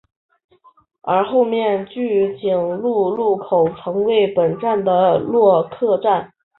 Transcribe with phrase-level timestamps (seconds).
[1.03, 6.33] 而后面的骏景路路口曾为本站的落客站。